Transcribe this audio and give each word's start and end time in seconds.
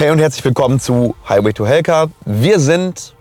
Hey 0.00 0.12
und 0.12 0.20
herzlich 0.20 0.44
willkommen 0.44 0.78
zu 0.78 1.16
Highway 1.28 1.52
to 1.52 1.66
Hellcar. 1.66 2.08
Wir 2.24 2.60
sind 2.60 3.16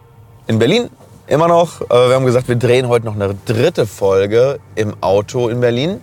in 0.46 0.60
Berlin 0.60 0.92
immer 1.26 1.48
noch. 1.48 1.82
Äh, 1.82 1.88
Wir 1.89 2.14
haben 2.14 2.23
gesagt, 2.28 2.48
wir 2.50 2.55
drehen 2.55 2.88
heute 2.88 3.07
noch 3.07 3.16
eine 3.16 3.34
dritte 3.46 3.88
Folge 3.88 4.60
im 4.75 4.96
Auto 5.02 5.50
in 5.50 5.60
Berlin. 5.60 6.00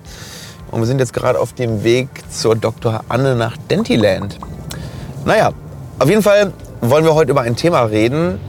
Und 0.72 0.80
wir 0.80 0.86
sind 0.86 0.98
jetzt 0.98 1.12
gerade 1.12 1.38
auf 1.38 1.52
dem 1.52 1.84
Weg 1.84 2.08
zur 2.28 2.56
Dr. 2.56 3.04
Anne 3.08 3.36
nach 3.36 3.56
Dentiland. 3.56 4.40
Naja, 5.24 5.52
auf 6.00 6.08
jeden 6.08 6.24
Fall 6.24 6.52
wollen 6.80 7.04
wir 7.04 7.14
heute 7.14 7.30
über 7.30 7.42
ein 7.42 7.54
Thema 7.54 7.82
reden, 7.82 8.40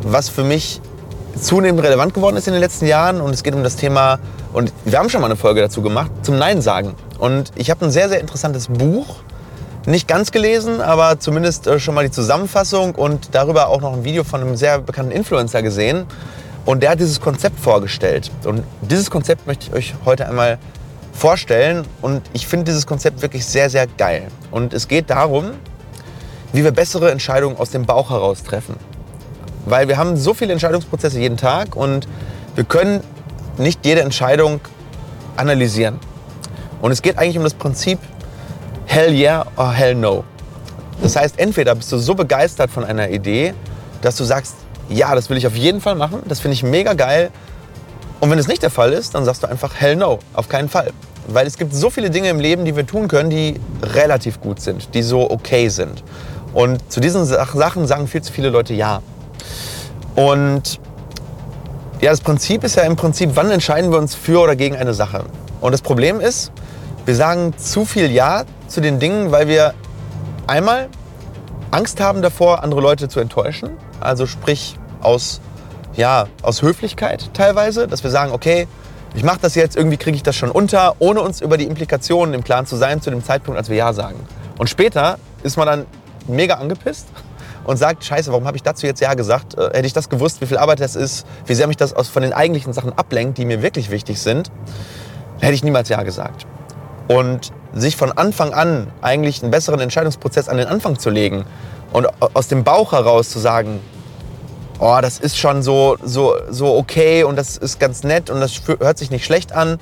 was 0.00 0.30
für 0.30 0.44
mich 0.44 0.80
zunehmend 1.38 1.82
relevant 1.82 2.14
geworden 2.14 2.36
ist 2.38 2.46
in 2.46 2.54
den 2.54 2.62
letzten 2.62 2.86
Jahren. 2.86 3.20
Und 3.20 3.34
es 3.34 3.42
geht 3.42 3.54
um 3.54 3.62
das 3.62 3.76
Thema, 3.76 4.18
und 4.54 4.72
wir 4.86 4.98
haben 4.98 5.10
schon 5.10 5.20
mal 5.20 5.26
eine 5.26 5.36
Folge 5.36 5.60
dazu 5.60 5.82
gemacht, 5.82 6.10
zum 6.22 6.38
Nein 6.38 6.62
sagen. 6.62 6.94
Und 7.18 7.52
ich 7.54 7.70
habe 7.70 7.84
ein 7.84 7.90
sehr, 7.90 8.08
sehr 8.08 8.20
interessantes 8.20 8.68
Buch, 8.68 9.16
nicht 9.86 10.08
ganz 10.08 10.32
gelesen, 10.32 10.80
aber 10.80 11.20
zumindest 11.20 11.66
äh, 11.66 11.78
schon 11.78 11.94
mal 11.94 12.04
die 12.04 12.10
Zusammenfassung 12.10 12.94
und 12.94 13.34
darüber 13.34 13.68
auch 13.68 13.80
noch 13.80 13.92
ein 13.92 14.04
Video 14.04 14.24
von 14.24 14.40
einem 14.40 14.56
sehr 14.56 14.78
bekannten 14.78 15.12
Influencer 15.12 15.62
gesehen. 15.62 16.06
Und 16.64 16.82
der 16.82 16.90
hat 16.90 17.00
dieses 17.00 17.20
Konzept 17.20 17.60
vorgestellt. 17.60 18.30
Und 18.44 18.62
dieses 18.80 19.10
Konzept 19.10 19.46
möchte 19.46 19.66
ich 19.66 19.74
euch 19.74 19.94
heute 20.06 20.26
einmal 20.26 20.58
vorstellen. 21.12 21.84
Und 22.00 22.22
ich 22.32 22.46
finde 22.46 22.64
dieses 22.64 22.86
Konzept 22.86 23.20
wirklich 23.20 23.44
sehr, 23.44 23.68
sehr 23.68 23.86
geil. 23.86 24.28
Und 24.50 24.72
es 24.72 24.88
geht 24.88 25.10
darum, 25.10 25.50
wie 26.52 26.64
wir 26.64 26.70
bessere 26.70 27.10
Entscheidungen 27.10 27.58
aus 27.58 27.70
dem 27.70 27.84
Bauch 27.84 28.10
heraus 28.10 28.42
treffen. 28.42 28.76
Weil 29.66 29.88
wir 29.88 29.98
haben 29.98 30.16
so 30.16 30.32
viele 30.32 30.52
Entscheidungsprozesse 30.52 31.18
jeden 31.18 31.36
Tag 31.36 31.76
und 31.76 32.08
wir 32.54 32.64
können 32.64 33.02
nicht 33.58 33.84
jede 33.84 34.00
Entscheidung 34.00 34.60
analysieren. 35.36 35.98
Und 36.80 36.92
es 36.92 37.02
geht 37.02 37.18
eigentlich 37.18 37.38
um 37.38 37.44
das 37.44 37.54
Prinzip 37.54 37.98
Hell 38.86 39.12
yeah 39.12 39.46
or 39.56 39.72
Hell 39.72 39.94
no. 39.94 40.24
Das 41.02 41.16
heißt, 41.16 41.38
entweder 41.38 41.74
bist 41.74 41.90
du 41.90 41.98
so 41.98 42.14
begeistert 42.14 42.70
von 42.70 42.84
einer 42.84 43.10
Idee, 43.10 43.54
dass 44.02 44.16
du 44.16 44.24
sagst, 44.24 44.54
ja, 44.88 45.14
das 45.14 45.30
will 45.30 45.36
ich 45.36 45.46
auf 45.46 45.56
jeden 45.56 45.80
Fall 45.80 45.94
machen, 45.94 46.22
das 46.28 46.40
finde 46.40 46.54
ich 46.54 46.62
mega 46.62 46.92
geil. 46.94 47.30
Und 48.20 48.30
wenn 48.30 48.38
es 48.38 48.46
nicht 48.48 48.62
der 48.62 48.70
Fall 48.70 48.92
ist, 48.92 49.14
dann 49.14 49.24
sagst 49.24 49.42
du 49.42 49.48
einfach 49.48 49.74
Hell 49.74 49.96
no, 49.96 50.18
auf 50.34 50.48
keinen 50.48 50.68
Fall. 50.68 50.92
Weil 51.26 51.46
es 51.46 51.56
gibt 51.56 51.74
so 51.74 51.90
viele 51.90 52.10
Dinge 52.10 52.28
im 52.28 52.38
Leben, 52.38 52.64
die 52.64 52.76
wir 52.76 52.86
tun 52.86 53.08
können, 53.08 53.30
die 53.30 53.58
relativ 53.82 54.40
gut 54.40 54.60
sind, 54.60 54.94
die 54.94 55.02
so 55.02 55.30
okay 55.30 55.68
sind. 55.68 56.02
Und 56.52 56.92
zu 56.92 57.00
diesen 57.00 57.24
Sach- 57.24 57.54
Sachen 57.54 57.86
sagen 57.86 58.06
viel 58.06 58.22
zu 58.22 58.32
viele 58.32 58.50
Leute 58.50 58.74
ja. 58.74 59.02
Und 60.14 60.78
ja, 62.00 62.10
das 62.10 62.20
Prinzip 62.20 62.62
ist 62.62 62.76
ja 62.76 62.82
im 62.82 62.96
Prinzip, 62.96 63.30
wann 63.34 63.50
entscheiden 63.50 63.90
wir 63.90 63.98
uns 63.98 64.14
für 64.14 64.40
oder 64.40 64.54
gegen 64.54 64.76
eine 64.76 64.94
Sache. 64.94 65.24
Und 65.60 65.72
das 65.72 65.80
Problem 65.80 66.20
ist, 66.20 66.52
wir 67.06 67.16
sagen 67.16 67.54
zu 67.56 67.84
viel 67.84 68.10
Ja 68.12 68.44
zu 68.74 68.80
den 68.80 68.98
Dingen, 68.98 69.30
weil 69.32 69.48
wir 69.48 69.72
einmal 70.46 70.88
Angst 71.70 72.00
haben 72.00 72.22
davor, 72.22 72.62
andere 72.62 72.80
Leute 72.80 73.08
zu 73.08 73.20
enttäuschen. 73.20 73.70
Also 74.00 74.26
sprich 74.26 74.76
aus, 75.00 75.40
ja, 75.94 76.26
aus 76.42 76.62
Höflichkeit 76.62 77.30
teilweise, 77.34 77.88
dass 77.88 78.02
wir 78.02 78.10
sagen, 78.10 78.32
okay, 78.32 78.66
ich 79.14 79.22
mache 79.22 79.38
das 79.40 79.54
jetzt, 79.54 79.76
irgendwie 79.76 79.96
kriege 79.96 80.16
ich 80.16 80.24
das 80.24 80.34
schon 80.34 80.50
unter, 80.50 80.96
ohne 80.98 81.20
uns 81.20 81.40
über 81.40 81.56
die 81.56 81.64
Implikationen 81.64 82.34
im 82.34 82.42
Klaren 82.42 82.66
zu 82.66 82.74
sein 82.74 83.00
zu 83.00 83.10
dem 83.10 83.24
Zeitpunkt, 83.24 83.58
als 83.58 83.68
wir 83.68 83.76
Ja 83.76 83.92
sagen. 83.92 84.16
Und 84.58 84.68
später 84.68 85.18
ist 85.44 85.56
man 85.56 85.66
dann 85.66 85.86
mega 86.26 86.54
angepisst 86.54 87.06
und 87.62 87.76
sagt, 87.76 88.04
scheiße, 88.04 88.32
warum 88.32 88.46
habe 88.46 88.56
ich 88.56 88.62
dazu 88.64 88.86
jetzt 88.86 89.00
Ja 89.00 89.14
gesagt? 89.14 89.56
Äh, 89.56 89.66
hätte 89.66 89.86
ich 89.86 89.92
das 89.92 90.08
gewusst, 90.08 90.40
wie 90.40 90.46
viel 90.46 90.58
Arbeit 90.58 90.80
das 90.80 90.96
ist, 90.96 91.26
wie 91.46 91.54
sehr 91.54 91.68
mich 91.68 91.76
das 91.76 91.92
aus, 91.92 92.08
von 92.08 92.22
den 92.22 92.32
eigentlichen 92.32 92.72
Sachen 92.72 92.92
ablenkt, 92.92 93.38
die 93.38 93.44
mir 93.44 93.62
wirklich 93.62 93.90
wichtig 93.90 94.20
sind, 94.20 94.50
hätte 95.40 95.54
ich 95.54 95.62
niemals 95.62 95.88
Ja 95.88 96.02
gesagt. 96.02 96.46
Und 97.06 97.52
sich 97.74 97.96
von 97.96 98.12
Anfang 98.12 98.54
an 98.54 98.88
eigentlich 99.02 99.42
einen 99.42 99.50
besseren 99.50 99.80
Entscheidungsprozess 99.80 100.48
an 100.48 100.56
den 100.56 100.66
Anfang 100.66 100.98
zu 100.98 101.10
legen 101.10 101.44
und 101.92 102.08
aus 102.34 102.48
dem 102.48 102.64
Bauch 102.64 102.92
heraus 102.92 103.30
zu 103.30 103.38
sagen, 103.38 103.80
oh, 104.78 104.98
das 105.00 105.18
ist 105.18 105.38
schon 105.38 105.62
so, 105.62 105.96
so, 106.02 106.34
so 106.50 106.76
okay 106.76 107.24
und 107.24 107.36
das 107.36 107.56
ist 107.56 107.78
ganz 107.78 108.02
nett 108.04 108.30
und 108.30 108.40
das 108.40 108.62
hört 108.66 108.98
sich 108.98 109.10
nicht 109.10 109.24
schlecht 109.24 109.52
an, 109.52 109.78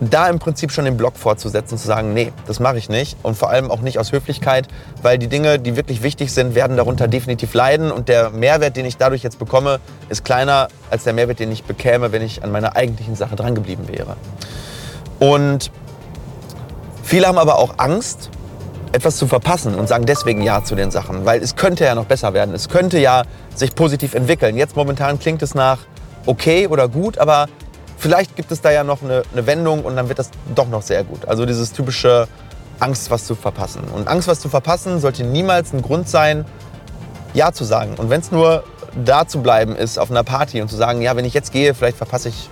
da 0.00 0.28
im 0.28 0.38
Prinzip 0.38 0.72
schon 0.72 0.84
den 0.84 0.96
Block 0.96 1.16
fortzusetzen 1.16 1.74
und 1.74 1.78
zu 1.78 1.86
sagen, 1.86 2.12
nee, 2.12 2.32
das 2.46 2.58
mache 2.58 2.76
ich 2.76 2.88
nicht 2.88 3.16
und 3.22 3.36
vor 3.36 3.50
allem 3.50 3.70
auch 3.70 3.80
nicht 3.80 3.98
aus 3.98 4.10
Höflichkeit, 4.12 4.66
weil 5.00 5.18
die 5.18 5.28
Dinge, 5.28 5.58
die 5.58 5.76
wirklich 5.76 6.02
wichtig 6.02 6.32
sind, 6.32 6.54
werden 6.54 6.76
darunter 6.76 7.06
definitiv 7.06 7.54
leiden 7.54 7.92
und 7.92 8.08
der 8.08 8.30
Mehrwert, 8.30 8.76
den 8.76 8.84
ich 8.84 8.96
dadurch 8.96 9.22
jetzt 9.22 9.38
bekomme, 9.38 9.78
ist 10.08 10.24
kleiner 10.24 10.68
als 10.90 11.04
der 11.04 11.12
Mehrwert, 11.12 11.38
den 11.38 11.52
ich 11.52 11.64
bekäme, 11.64 12.10
wenn 12.12 12.22
ich 12.22 12.42
an 12.42 12.50
meiner 12.50 12.74
eigentlichen 12.74 13.14
Sache 13.14 13.36
drangeblieben 13.36 13.86
wäre. 13.88 14.16
Und 15.20 15.70
Viele 17.02 17.26
haben 17.26 17.38
aber 17.38 17.58
auch 17.58 17.74
Angst, 17.78 18.30
etwas 18.92 19.16
zu 19.16 19.26
verpassen 19.26 19.74
und 19.74 19.88
sagen 19.88 20.06
deswegen 20.06 20.42
Ja 20.42 20.62
zu 20.62 20.74
den 20.74 20.90
Sachen, 20.90 21.24
weil 21.24 21.42
es 21.42 21.56
könnte 21.56 21.84
ja 21.84 21.94
noch 21.94 22.04
besser 22.04 22.34
werden. 22.34 22.54
Es 22.54 22.68
könnte 22.68 22.98
ja 22.98 23.22
sich 23.54 23.74
positiv 23.74 24.14
entwickeln. 24.14 24.56
Jetzt 24.56 24.76
momentan 24.76 25.18
klingt 25.18 25.42
es 25.42 25.54
nach 25.54 25.78
okay 26.26 26.66
oder 26.66 26.88
gut, 26.88 27.18
aber 27.18 27.48
vielleicht 27.98 28.36
gibt 28.36 28.52
es 28.52 28.60
da 28.60 28.70
ja 28.70 28.84
noch 28.84 29.02
eine, 29.02 29.22
eine 29.32 29.46
Wendung 29.46 29.84
und 29.84 29.96
dann 29.96 30.08
wird 30.08 30.18
das 30.18 30.30
doch 30.54 30.68
noch 30.68 30.82
sehr 30.82 31.04
gut. 31.04 31.26
Also 31.26 31.46
dieses 31.46 31.72
typische 31.72 32.28
Angst, 32.80 33.10
was 33.10 33.26
zu 33.26 33.34
verpassen. 33.34 33.82
Und 33.94 34.08
Angst, 34.08 34.28
was 34.28 34.40
zu 34.40 34.48
verpassen, 34.48 35.00
sollte 35.00 35.24
niemals 35.24 35.72
ein 35.72 35.82
Grund 35.82 36.08
sein, 36.08 36.44
Ja 37.32 37.52
zu 37.52 37.64
sagen. 37.64 37.94
Und 37.96 38.10
wenn 38.10 38.20
es 38.20 38.30
nur 38.30 38.64
da 39.04 39.26
zu 39.26 39.40
bleiben 39.40 39.74
ist 39.74 39.98
auf 39.98 40.10
einer 40.10 40.24
Party 40.24 40.60
und 40.60 40.68
zu 40.68 40.76
sagen, 40.76 41.00
ja, 41.00 41.16
wenn 41.16 41.24
ich 41.24 41.32
jetzt 41.32 41.52
gehe, 41.52 41.74
vielleicht 41.74 41.96
verpasse 41.96 42.28
ich 42.28 42.50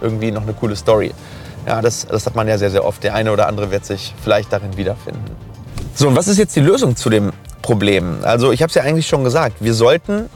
irgendwie 0.00 0.32
noch 0.32 0.42
eine 0.42 0.52
coole 0.52 0.74
Story. 0.74 1.12
Ja, 1.66 1.82
das, 1.82 2.06
das 2.06 2.26
hat 2.26 2.36
man 2.36 2.46
ja 2.46 2.58
sehr, 2.58 2.70
sehr 2.70 2.84
oft. 2.84 3.02
Der 3.02 3.14
eine 3.14 3.32
oder 3.32 3.48
andere 3.48 3.70
wird 3.70 3.84
sich 3.84 4.14
vielleicht 4.22 4.52
darin 4.52 4.76
wiederfinden. 4.76 5.36
So, 5.94 6.08
und 6.08 6.16
was 6.16 6.28
ist 6.28 6.38
jetzt 6.38 6.54
die 6.54 6.60
Lösung 6.60 6.94
zu 6.94 7.10
dem 7.10 7.32
Problem? 7.62 8.18
Also, 8.22 8.52
ich 8.52 8.62
habe 8.62 8.68
es 8.68 8.74
ja 8.74 8.82
eigentlich 8.82 9.08
schon 9.08 9.24
gesagt. 9.24 9.56
Wir 9.60 9.74
sollten 9.74 10.30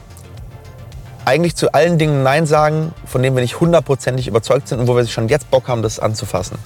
eigentlich 1.23 1.55
zu 1.55 1.71
allen 1.71 1.97
Dingen 1.97 2.23
Nein 2.23 2.45
sagen, 2.45 2.93
von 3.05 3.23
denen 3.23 3.35
wir 3.35 3.41
nicht 3.41 3.59
hundertprozentig 3.59 4.27
überzeugt 4.27 4.67
sind 4.67 4.79
und 4.79 4.87
wo 4.87 4.95
wir 4.95 5.07
schon 5.07 5.29
jetzt 5.29 5.49
Bock 5.51 5.67
haben, 5.67 5.83
das 5.83 5.99
anzufassen. 5.99 6.57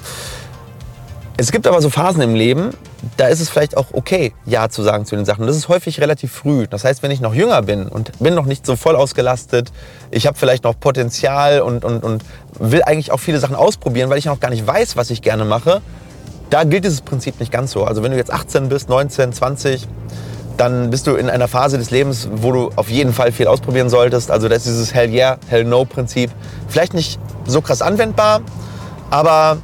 Es 1.38 1.52
gibt 1.52 1.68
aber 1.68 1.82
so 1.82 1.90
Phasen 1.90 2.22
im 2.22 2.34
Leben, 2.34 2.70
da 3.18 3.28
ist 3.28 3.42
es 3.42 3.50
vielleicht 3.50 3.76
auch 3.76 3.88
okay, 3.92 4.34
Ja 4.46 4.70
zu 4.70 4.84
sagen 4.84 5.06
zu 5.06 5.18
den 5.18 5.26
Sachen. 5.26 5.46
Das 5.46 5.58
ist 5.58 5.68
häufig 5.68 6.00
relativ 6.00 6.32
früh. 6.32 6.66
Das 6.68 6.86
heißt, 6.86 7.04
wenn 7.04 7.12
ich 7.12 7.20
noch 7.20 7.34
jünger 7.34 7.62
bin 7.62 7.88
und 7.88 8.18
bin 8.20 8.36
noch 8.36 8.46
nicht 8.46 8.66
so 8.66 8.78
voll 8.78 8.96
ausgelastet, 8.96 9.72
ich 10.12 10.28
habe 10.28 10.38
vielleicht 10.38 10.64
noch 10.64 10.80
Potenzial 10.80 11.60
und, 11.60 11.84
und, 11.84 12.04
und 12.04 12.24
will 12.58 12.84
eigentlich 12.84 13.12
auch 13.12 13.20
viele 13.20 13.40
Sachen 13.40 13.56
ausprobieren, 13.56 14.10
weil 14.10 14.18
ich 14.18 14.26
noch 14.26 14.40
gar 14.40 14.50
nicht 14.50 14.66
weiß, 14.66 14.96
was 14.96 15.10
ich 15.10 15.22
gerne 15.22 15.44
mache, 15.44 15.82
da 16.50 16.64
gilt 16.64 16.86
dieses 16.86 17.02
Prinzip 17.02 17.40
nicht 17.42 17.52
ganz 17.52 17.72
so. 17.72 17.84
Also 17.84 18.02
wenn 18.02 18.12
du 18.12 18.18
jetzt 18.18 18.32
18 18.32 18.70
bist, 18.70 18.88
19, 18.88 19.34
20, 19.34 19.88
dann 20.56 20.90
bist 20.90 21.06
du 21.06 21.16
in 21.16 21.30
einer 21.30 21.50
Phase 21.50 21.78
des 21.78 21.92
Lebens, 21.92 22.30
wo 22.32 22.54
du 22.54 22.72
auf 22.78 22.90
jeden 22.90 23.12
Fall 23.12 23.34
viel 23.34 23.48
ausprobieren 23.48 23.90
solltest. 23.90 24.32
Also 24.32 24.48
das 24.48 24.60
ist 24.60 24.68
dieses 24.68 24.94
Hell 24.94 25.10
yeah, 25.12 25.38
Hell 25.50 25.66
no 25.66 25.84
Prinzip. 25.84 26.32
Vielleicht 26.70 26.94
nicht 26.94 27.20
so 27.46 27.60
krass 27.60 27.82
anwendbar, 27.82 28.42
aber 29.10 29.58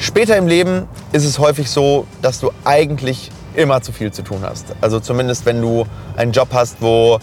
später 0.00 0.36
im 0.36 0.48
Leben 0.48 0.88
ist 1.12 1.24
es 1.24 1.38
häufig 1.38 1.70
so, 1.70 2.06
dass 2.22 2.40
du 2.40 2.50
eigentlich 2.64 3.30
immer 3.54 3.82
zu 3.82 3.92
viel 3.92 4.12
zu 4.12 4.22
tun 4.22 4.40
hast. 4.42 4.66
Also 4.80 5.00
zumindest 5.00 5.46
wenn 5.46 5.60
du 5.60 5.86
einen 6.16 6.32
Job 6.32 6.48
hast, 6.52 6.80
wo, 6.80 7.18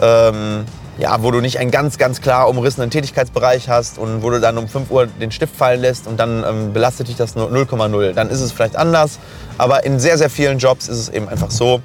ähm, 0.00 0.64
ja, 0.98 1.22
wo 1.22 1.30
du 1.30 1.40
nicht 1.40 1.58
einen 1.58 1.70
ganz, 1.70 1.98
ganz 1.98 2.20
klar 2.20 2.48
umrissenen 2.48 2.90
Tätigkeitsbereich 2.90 3.68
hast 3.68 3.98
und 3.98 4.22
wo 4.22 4.30
du 4.30 4.40
dann 4.40 4.58
um 4.58 4.68
5 4.68 4.90
Uhr 4.90 5.06
den 5.06 5.30
Stift 5.30 5.56
fallen 5.56 5.80
lässt 5.80 6.06
und 6.06 6.18
dann 6.18 6.44
ähm, 6.44 6.72
belastet 6.72 7.08
dich 7.08 7.16
das 7.16 7.34
nur 7.34 7.50
0,0. 7.50 8.12
Dann 8.12 8.28
ist 8.30 8.40
es 8.40 8.52
vielleicht 8.52 8.76
anders. 8.76 9.18
Aber 9.56 9.84
in 9.84 10.00
sehr, 10.00 10.18
sehr 10.18 10.30
vielen 10.30 10.58
Jobs 10.58 10.88
ist 10.88 10.98
es 10.98 11.08
eben 11.08 11.28
einfach 11.28 11.50
so, 11.50 11.80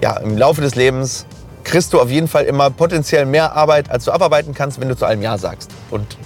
ja, 0.00 0.16
im 0.16 0.36
Laufe 0.36 0.62
des 0.62 0.74
Lebens 0.74 1.26
kriegst 1.62 1.92
du 1.92 2.00
auf 2.00 2.10
jeden 2.10 2.28
Fall 2.28 2.44
immer 2.44 2.70
potenziell 2.70 3.26
mehr 3.26 3.54
Arbeit, 3.54 3.90
als 3.90 4.06
du 4.06 4.12
abarbeiten 4.12 4.54
kannst, 4.54 4.80
wenn 4.80 4.88
du 4.88 4.96
zu 4.96 5.04
allem 5.04 5.20
Ja 5.20 5.36
sagst. 5.36 5.70
Und 5.90 6.16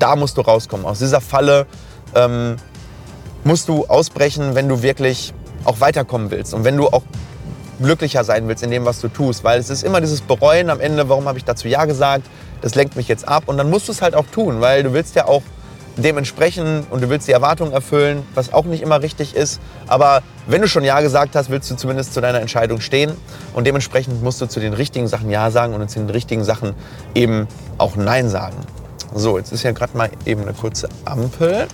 da 0.00 0.16
musst 0.16 0.36
du 0.36 0.40
rauskommen. 0.40 0.84
Aus 0.84 0.98
dieser 0.98 1.20
Falle 1.20 1.66
ähm, 2.14 2.56
musst 3.44 3.68
du 3.68 3.86
ausbrechen, 3.86 4.54
wenn 4.54 4.68
du 4.68 4.82
wirklich 4.82 5.32
auch 5.64 5.80
weiterkommen 5.80 6.30
willst 6.30 6.54
und 6.54 6.64
wenn 6.64 6.76
du 6.76 6.88
auch 6.88 7.02
glücklicher 7.80 8.24
sein 8.24 8.46
willst 8.48 8.62
in 8.62 8.70
dem, 8.70 8.84
was 8.84 9.00
du 9.00 9.08
tust. 9.08 9.44
Weil 9.44 9.58
es 9.58 9.70
ist 9.70 9.82
immer 9.82 10.00
dieses 10.00 10.20
Bereuen 10.20 10.70
am 10.70 10.80
Ende, 10.80 11.08
warum 11.08 11.26
habe 11.26 11.38
ich 11.38 11.44
dazu 11.44 11.68
Ja 11.68 11.84
gesagt, 11.84 12.26
das 12.60 12.74
lenkt 12.74 12.96
mich 12.96 13.08
jetzt 13.08 13.26
ab. 13.26 13.44
Und 13.46 13.56
dann 13.56 13.70
musst 13.70 13.88
du 13.88 13.92
es 13.92 14.02
halt 14.02 14.14
auch 14.14 14.26
tun, 14.26 14.60
weil 14.60 14.82
du 14.82 14.92
willst 14.92 15.14
ja 15.14 15.26
auch 15.26 15.42
dementsprechend 15.96 16.86
und 16.90 17.02
du 17.02 17.08
willst 17.08 17.26
die 17.28 17.32
Erwartungen 17.32 17.72
erfüllen, 17.72 18.22
was 18.34 18.52
auch 18.52 18.64
nicht 18.64 18.82
immer 18.82 19.02
richtig 19.02 19.34
ist. 19.34 19.60
Aber 19.86 20.22
wenn 20.46 20.60
du 20.60 20.68
schon 20.68 20.84
Ja 20.84 21.00
gesagt 21.00 21.34
hast, 21.36 21.50
willst 21.50 21.70
du 21.70 21.76
zumindest 21.76 22.14
zu 22.14 22.20
deiner 22.20 22.40
Entscheidung 22.40 22.80
stehen. 22.80 23.12
Und 23.54 23.66
dementsprechend 23.66 24.22
musst 24.22 24.40
du 24.40 24.46
zu 24.46 24.60
den 24.60 24.74
richtigen 24.74 25.08
Sachen 25.08 25.30
Ja 25.30 25.50
sagen 25.50 25.74
und 25.74 25.90
zu 25.90 25.98
den 25.98 26.10
richtigen 26.10 26.44
Sachen 26.44 26.74
eben 27.14 27.48
auch 27.78 27.96
Nein 27.96 28.28
sagen. 28.28 28.56
So, 29.14 29.38
jetzt 29.38 29.52
ist 29.52 29.62
ja 29.62 29.72
gerade 29.72 29.96
mal 29.96 30.10
eben 30.24 30.42
eine 30.42 30.52
kurze 30.52 30.88
Ampel. 31.04 31.66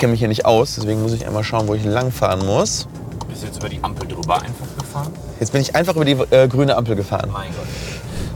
Ich 0.00 0.02
kenne 0.02 0.12
mich 0.12 0.20
hier 0.20 0.28
nicht 0.28 0.46
aus, 0.46 0.76
deswegen 0.76 1.02
muss 1.02 1.12
ich 1.12 1.26
einmal 1.26 1.44
schauen, 1.44 1.68
wo 1.68 1.74
ich 1.74 1.84
langfahren 1.84 2.46
muss. 2.46 2.88
Bist 3.28 3.42
du 3.42 3.46
jetzt 3.48 3.58
über 3.58 3.68
die 3.68 3.84
Ampel 3.84 4.08
drüber 4.08 4.36
einfach 4.36 4.64
gefahren? 4.78 5.12
Jetzt 5.38 5.52
bin 5.52 5.60
ich 5.60 5.76
einfach 5.76 5.94
über 5.94 6.06
die 6.06 6.16
äh, 6.30 6.48
grüne 6.48 6.74
Ampel 6.74 6.96
gefahren. 6.96 7.28
Mein 7.30 7.50
Gott. 7.50 7.66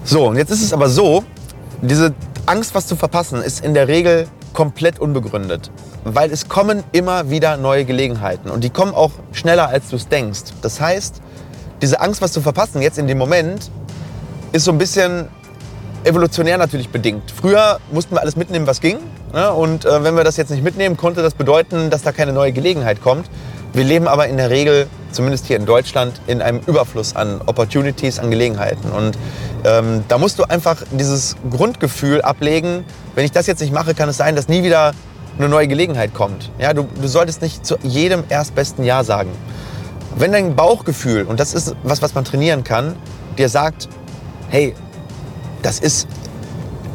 So, 0.04 0.26
und 0.26 0.36
jetzt 0.36 0.50
ist 0.50 0.62
es 0.62 0.74
aber 0.74 0.90
so, 0.90 1.24
diese 1.80 2.12
Angst, 2.44 2.74
was 2.74 2.86
zu 2.86 2.96
verpassen, 2.96 3.40
ist 3.42 3.64
in 3.64 3.72
der 3.72 3.88
Regel 3.88 4.28
komplett 4.52 4.98
unbegründet. 4.98 5.70
Weil 6.04 6.30
es 6.30 6.50
kommen 6.50 6.84
immer 6.92 7.30
wieder 7.30 7.56
neue 7.56 7.86
Gelegenheiten 7.86 8.50
und 8.50 8.62
die 8.62 8.68
kommen 8.68 8.92
auch 8.92 9.12
schneller, 9.32 9.70
als 9.70 9.88
du 9.88 9.96
es 9.96 10.06
denkst. 10.06 10.42
Das 10.60 10.82
heißt, 10.82 11.22
diese 11.80 11.98
Angst, 11.98 12.20
was 12.20 12.32
zu 12.32 12.42
verpassen, 12.42 12.82
jetzt 12.82 12.98
in 12.98 13.06
dem 13.06 13.16
Moment, 13.16 13.70
ist 14.52 14.64
so 14.64 14.70
ein 14.70 14.76
bisschen 14.76 15.30
evolutionär 16.04 16.58
natürlich 16.58 16.90
bedingt. 16.90 17.30
Früher 17.30 17.80
mussten 17.90 18.14
wir 18.14 18.20
alles 18.20 18.36
mitnehmen, 18.36 18.66
was 18.66 18.82
ging. 18.82 18.98
Ne? 19.34 19.52
Und 19.52 19.84
äh, 19.84 20.04
wenn 20.04 20.16
wir 20.16 20.22
das 20.22 20.36
jetzt 20.36 20.50
nicht 20.50 20.62
mitnehmen, 20.62 20.96
konnte 20.96 21.20
das 21.20 21.34
bedeuten, 21.34 21.90
dass 21.90 22.02
da 22.02 22.12
keine 22.12 22.32
neue 22.32 22.52
Gelegenheit 22.52 23.02
kommt. 23.02 23.28
Wir 23.72 23.82
leben 23.82 24.06
aber 24.06 24.28
in 24.28 24.36
der 24.36 24.50
Regel, 24.50 24.86
zumindest 25.10 25.46
hier 25.46 25.56
in 25.56 25.66
Deutschland, 25.66 26.20
in 26.28 26.40
einem 26.40 26.60
Überfluss 26.60 27.16
an 27.16 27.40
Opportunities, 27.44 28.20
an 28.20 28.30
Gelegenheiten. 28.30 28.92
Und 28.92 29.18
ähm, 29.64 30.04
da 30.06 30.18
musst 30.18 30.38
du 30.38 30.44
einfach 30.44 30.84
dieses 30.92 31.34
Grundgefühl 31.50 32.22
ablegen, 32.22 32.84
wenn 33.16 33.24
ich 33.24 33.32
das 33.32 33.48
jetzt 33.48 33.60
nicht 33.60 33.72
mache, 33.72 33.94
kann 33.94 34.08
es 34.08 34.16
sein, 34.16 34.36
dass 34.36 34.46
nie 34.46 34.62
wieder 34.62 34.92
eine 35.36 35.48
neue 35.48 35.66
Gelegenheit 35.66 36.14
kommt. 36.14 36.52
Ja, 36.60 36.72
du, 36.72 36.86
du 37.00 37.08
solltest 37.08 37.42
nicht 37.42 37.66
zu 37.66 37.76
jedem 37.82 38.22
erstbesten 38.28 38.84
Ja 38.84 39.02
sagen. 39.02 39.30
Wenn 40.16 40.30
dein 40.30 40.54
Bauchgefühl, 40.54 41.24
und 41.24 41.40
das 41.40 41.54
ist 41.54 41.74
was, 41.82 42.00
was 42.02 42.14
man 42.14 42.24
trainieren 42.24 42.62
kann, 42.62 42.94
dir 43.36 43.48
sagt, 43.48 43.88
hey, 44.48 44.76
das 45.62 45.80
ist 45.80 46.06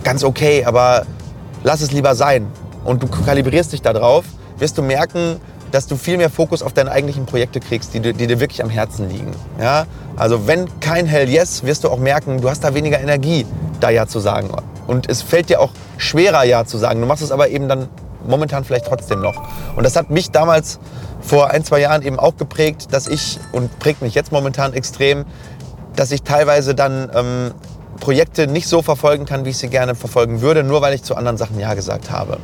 ganz 0.06 0.24
okay, 0.24 0.63
aber 0.63 1.06
lass 1.63 1.81
es 1.81 1.91
lieber 1.91 2.15
sein. 2.15 2.47
Und 2.83 3.03
du 3.03 3.07
kalibrierst 3.07 3.73
dich 3.73 3.81
darauf, 3.81 4.25
wirst 4.57 4.77
du 4.77 4.81
merken, 4.81 5.39
dass 5.71 5.88
du 5.88 5.95
viel 5.95 6.17
mehr 6.17 6.29
Fokus 6.29 6.63
auf 6.63 6.73
deine 6.73 6.91
eigentlichen 6.91 7.25
Projekte 7.25 7.59
kriegst, 7.59 7.94
die, 7.94 8.00
die 8.00 8.27
dir 8.27 8.39
wirklich 8.39 8.63
am 8.63 8.69
Herzen 8.69 9.09
liegen. 9.09 9.31
Ja? 9.59 9.85
Also 10.15 10.47
wenn 10.47 10.67
kein 10.79 11.06
Hell 11.06 11.29
Yes, 11.29 11.63
wirst 11.63 11.83
du 11.83 11.89
auch 11.89 12.00
merken, 12.00 12.41
du 12.41 12.50
hast 12.50 12.63
da 12.63 12.73
weniger 12.73 13.00
Energie, 13.00 13.45
da 13.79 13.89
Ja 13.89 14.07
zu 14.07 14.19
sagen. 14.19 14.50
Und 14.88 15.09
es 15.09 15.21
fällt 15.21 15.50
dir 15.50 15.61
auch 15.61 15.71
schwerer, 15.97 16.44
Ja 16.44 16.65
zu 16.65 16.77
sagen. 16.77 17.00
Du 17.00 17.07
machst 17.07 17.21
es 17.21 17.31
aber 17.31 17.50
eben 17.50 17.67
dann 17.67 17.88
momentan 18.27 18.63
vielleicht 18.63 18.85
trotzdem 18.85 19.21
noch. 19.21 19.35
Und 19.75 19.83
das 19.83 19.95
hat 19.95 20.09
mich 20.09 20.31
damals 20.31 20.79
vor 21.21 21.51
ein, 21.51 21.63
zwei 21.63 21.79
Jahren 21.79 22.01
eben 22.01 22.19
auch 22.19 22.35
geprägt, 22.38 22.88
dass 22.91 23.07
ich, 23.07 23.39
und 23.51 23.79
prägt 23.79 24.01
mich 24.01 24.15
jetzt 24.15 24.31
momentan 24.31 24.73
extrem, 24.73 25.25
dass 25.95 26.12
ich 26.12 26.23
teilweise 26.23 26.75
dann 26.75 27.12
ähm, 27.13 27.51
Projekte 28.00 28.48
nicht 28.48 28.68
so 28.68 28.81
verfolgen 28.81 29.25
kann, 29.25 29.46
wie 29.46 29.50
ich 29.50 29.57
sie 29.57 29.69
gerne 29.69 29.96
verfolgen 29.96 30.42
würde, 30.42 30.63
nur 30.63 30.81
weil 30.81 30.94
ich 30.94 31.04
zu 31.04 31.16
anderen 31.16 31.38
Sachen 31.38 31.60
Ja 31.60 31.74
gesagt 31.74 32.12
habe. 32.12 32.38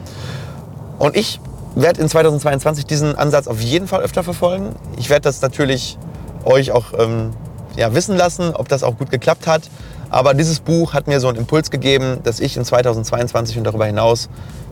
Und 1.00 1.16
ich 1.16 1.40
werde 1.75 2.02
in 2.02 2.10
2022 2.10 2.86
diesen 2.86 3.16
Ansatz 3.16 3.48
auf 3.48 3.60
jeden 3.62 3.88
Fall 3.88 4.02
öfter 4.02 4.24
verfolgen. 4.24 4.75
Ich 4.98 5.10
werde 5.10 5.24
das 5.24 5.42
natürlich 5.42 5.98
euch 6.46 6.72
auch 6.72 6.86
ähm, 6.98 7.34
ja, 7.75 7.94
wissen 7.94 8.16
lassen, 8.16 8.54
ob 8.54 8.69
das 8.69 8.84
auch 8.84 8.98
gut 8.98 9.12
geklappt 9.12 9.48
hat. 9.48 9.63
Aber 10.10 10.34
dieses 10.34 10.60
Buch 10.60 10.94
hat 10.94 11.07
mir 11.07 11.19
so 11.19 11.28
einen 11.28 11.38
Impuls 11.38 11.72
gegeben, 11.72 12.19
dass 12.24 12.40
ich 12.40 12.56
in 12.56 12.63
2022 12.63 13.57
und 13.57 13.66
darüber 13.66 13.86
hinaus 13.86 14.30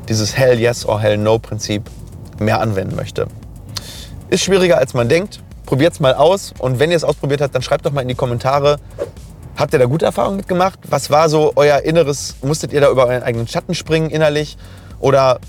dieses 0.08 0.38
Hell 0.38 0.60
Yes 0.60 0.86
or 0.86 1.00
Hell 1.00 1.18
No 1.18 1.40
Prinzip 1.40 1.90
mehr 2.40 2.62
anwenden 2.62 2.96
möchte. 2.96 3.28
Ist 4.30 4.44
schwieriger 4.44 4.78
als 4.78 4.94
man 4.94 5.10
denkt. 5.10 5.42
Probiert 5.66 5.94
es 5.94 6.00
mal 6.00 6.14
aus 6.14 6.54
und 6.60 6.80
wenn 6.80 6.92
ihr 6.92 6.98
es 6.98 7.04
ausprobiert 7.04 7.42
habt, 7.42 7.56
dann 7.56 7.62
schreibt 7.62 7.86
doch 7.86 7.92
mal 7.92 8.02
in 8.02 8.10
die 8.10 8.16
Kommentare, 8.16 8.80
Habt 9.56 9.74
ihr 9.74 9.80
da 9.80 9.86
gute 9.86 10.06
Erfahrungen 10.06 10.38
mitgemacht? 10.38 10.80
Was 10.90 11.10
war 11.10 11.30
so 11.30 11.54
euer 11.56 11.80
Inneres? 11.82 12.36
Musstet 12.42 12.74
ihr 12.74 12.82
da 12.82 12.90
über 12.90 13.06
euren 13.06 13.24
eigenen 13.24 13.48
Schatten 13.48 13.76
springen 13.76 14.10
innerlich? 14.10 14.58
Oder 15.00 15.40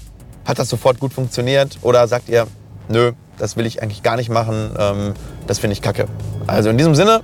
hat 0.44 0.58
das 0.58 0.68
sofort 0.68 1.00
gut 1.00 1.12
funktioniert? 1.12 1.78
Oder 1.82 2.06
sagt 2.06 2.28
ihr, 2.28 2.46
nö, 2.88 3.12
das 3.38 3.56
will 3.56 3.66
ich 3.66 3.82
eigentlich 3.82 4.02
gar 4.02 4.16
nicht 4.16 4.28
machen, 4.28 4.74
ähm, 4.78 5.14
das 5.46 5.58
finde 5.58 5.72
ich 5.72 5.82
kacke. 5.82 6.06
Also 6.46 6.70
in 6.70 6.78
diesem 6.78 6.94
Sinne 6.94 7.22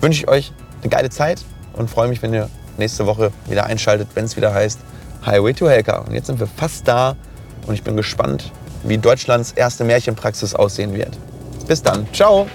wünsche 0.00 0.22
ich 0.22 0.28
euch 0.28 0.52
eine 0.82 0.90
geile 0.90 1.10
Zeit 1.10 1.42
und 1.74 1.90
freue 1.90 2.08
mich, 2.08 2.22
wenn 2.22 2.32
ihr 2.32 2.48
nächste 2.78 3.06
Woche 3.06 3.32
wieder 3.46 3.66
einschaltet, 3.66 4.08
wenn 4.14 4.24
es 4.24 4.36
wieder 4.36 4.54
heißt 4.54 4.78
Highway 5.26 5.52
to 5.52 5.68
Helka. 5.68 5.98
Und 5.98 6.14
jetzt 6.14 6.26
sind 6.26 6.40
wir 6.40 6.46
fast 6.46 6.86
da 6.86 7.16
und 7.66 7.74
ich 7.74 7.82
bin 7.82 7.96
gespannt, 7.96 8.50
wie 8.84 8.98
Deutschlands 8.98 9.52
erste 9.52 9.84
Märchenpraxis 9.84 10.54
aussehen 10.54 10.94
wird. 10.94 11.18
Bis 11.66 11.82
dann. 11.82 12.06
Ciao. 12.12 12.46